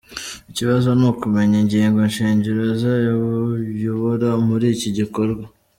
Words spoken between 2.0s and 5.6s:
shingiro zayobora muri iki gikorwa.